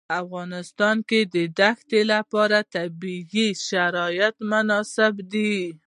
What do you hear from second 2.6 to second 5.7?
طبیعي شرایط مناسب دي.